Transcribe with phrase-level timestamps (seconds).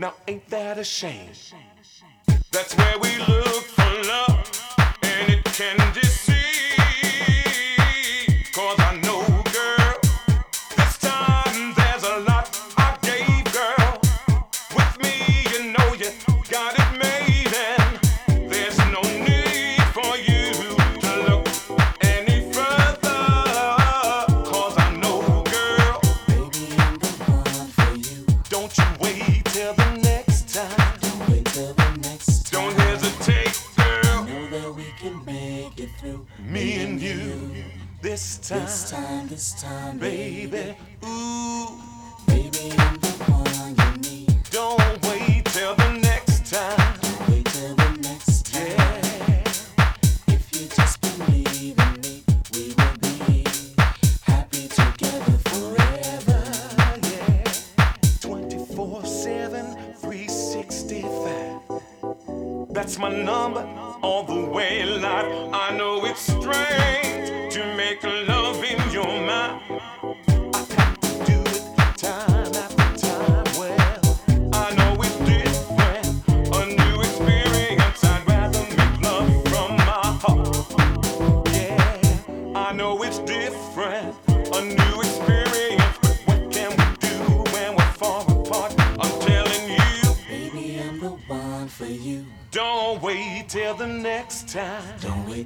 [0.00, 1.32] Now, ain't that a shame?
[2.52, 4.48] That's where we look for love,
[5.02, 6.07] and it can just
[38.48, 40.74] time, this time, this time, baby.
[41.04, 41.68] Ooh,
[42.26, 44.32] baby, I'm the one you need.
[44.50, 46.98] Don't wait till the next time.
[47.02, 49.44] Don't wait till the next time.
[50.28, 52.24] If you just believe in me,
[52.54, 53.44] we will be
[54.22, 56.42] happy together forever.
[57.02, 57.44] Yeah.
[58.22, 62.72] 24 7, 365.
[62.72, 63.66] That's my number
[64.02, 65.52] all the way live.
[65.52, 66.87] I know it's strange.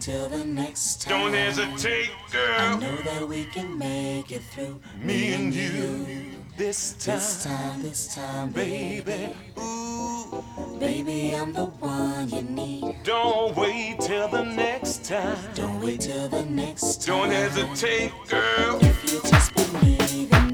[0.03, 1.21] till the next time.
[1.21, 2.59] Don't hesitate, girl.
[2.59, 4.81] I know that we can make it through.
[5.01, 6.33] Me and you.
[6.57, 9.33] This time, this time, this time, baby.
[9.61, 10.43] Ooh,
[10.81, 12.97] baby, I'm the one you need.
[13.05, 15.39] Don't wait till the next time.
[15.55, 17.21] Don't wait till the next time.
[17.21, 18.79] Don't hesitate, girl.
[18.83, 20.52] If you just believe in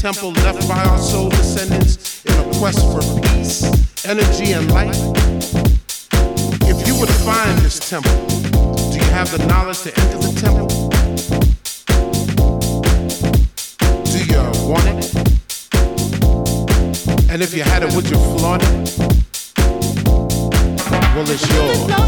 [0.00, 3.62] temple left by our soul descendants in a quest for peace,
[4.06, 4.96] energy, and light.
[6.62, 8.26] If you were to find this temple,
[8.90, 10.68] do you have the knowledge to enter the temple?
[14.04, 15.04] Do you want it?
[17.30, 18.98] And if you had it, would you flaunt it?
[21.14, 21.99] Well, it's yours.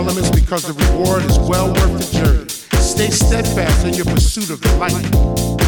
[0.00, 2.48] Elements because the reward is well worth the journey.
[2.80, 4.94] Stay steadfast in your pursuit of the light.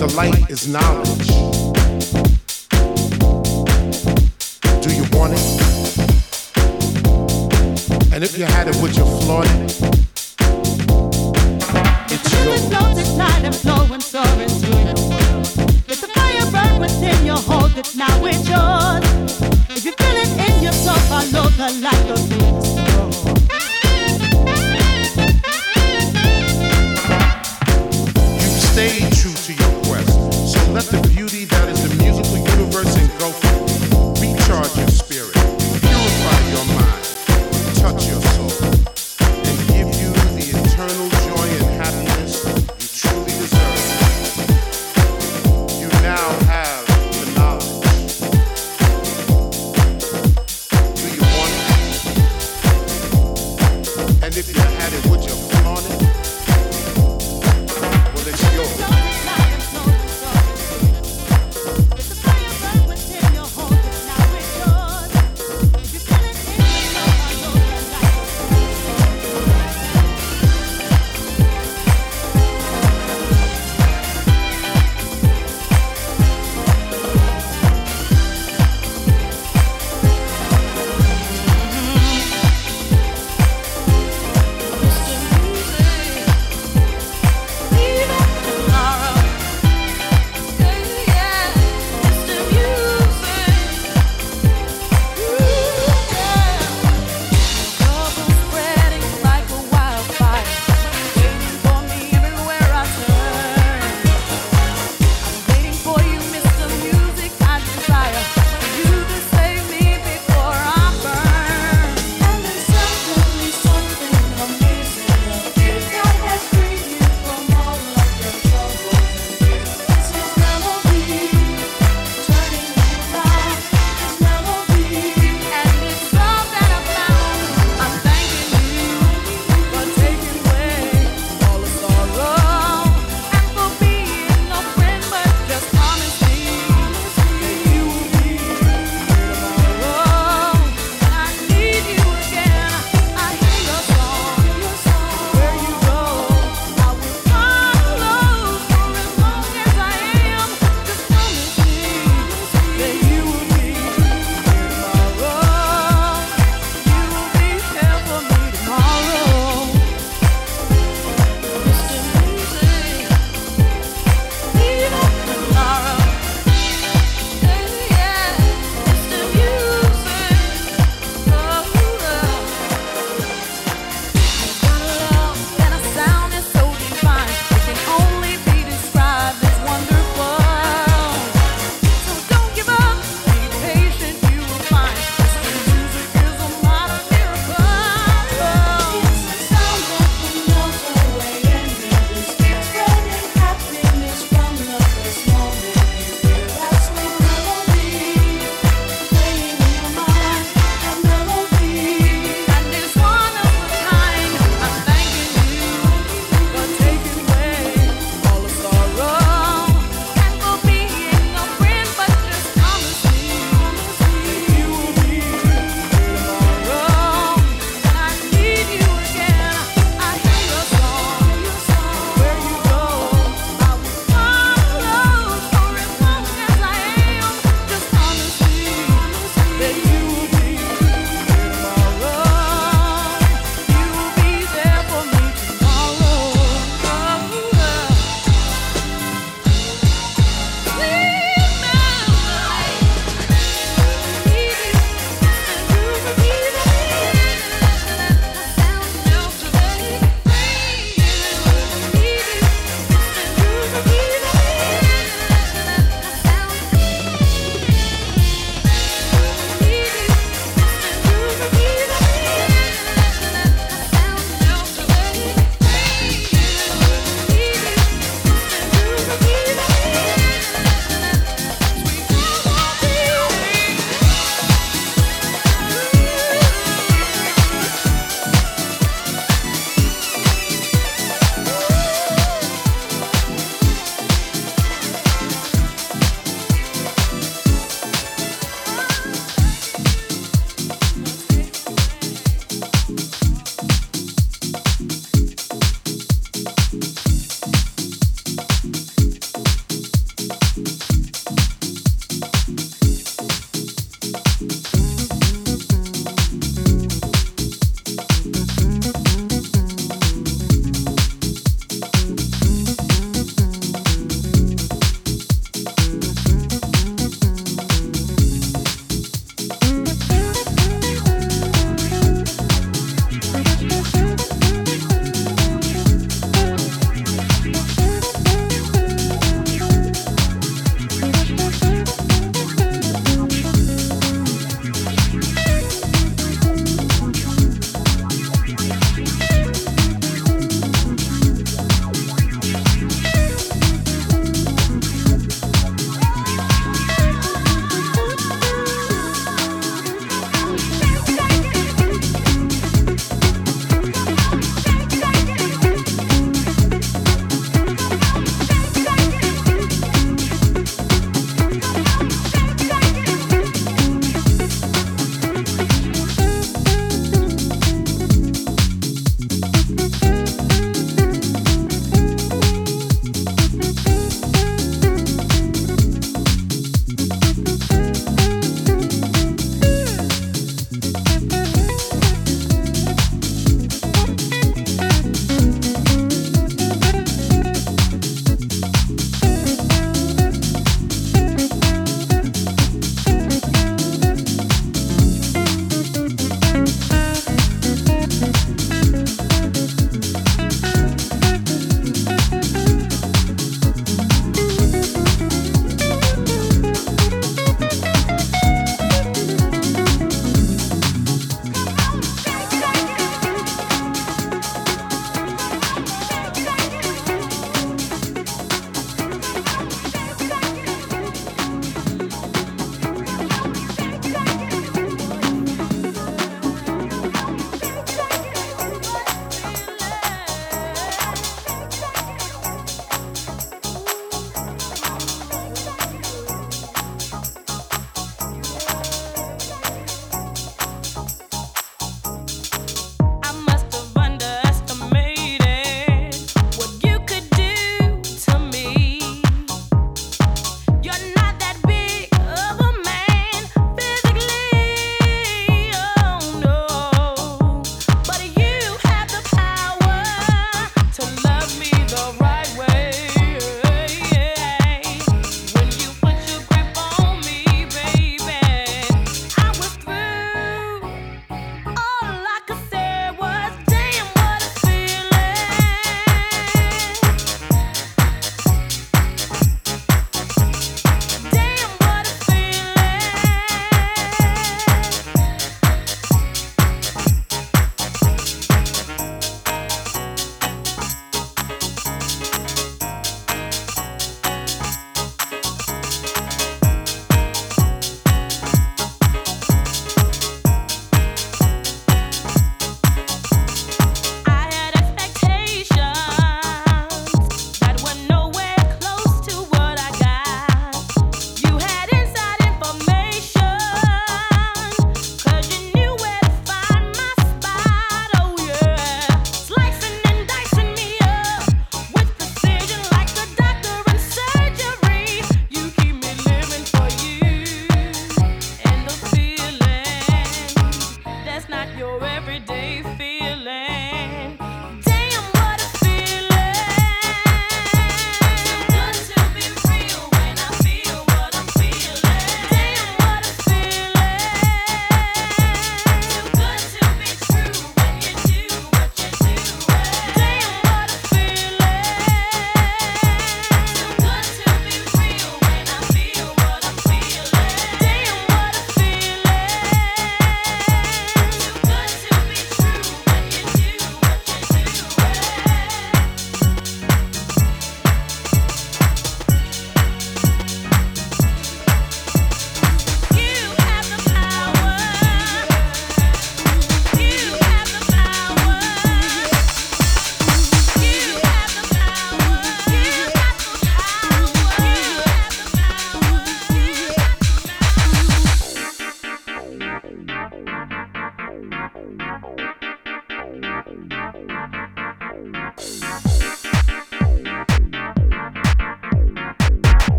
[0.00, 1.28] The light is knowledge.
[4.82, 5.44] Do you want it?
[8.14, 9.73] And if you had it, would you flaunt it?